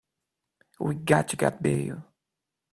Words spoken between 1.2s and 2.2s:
to get bail.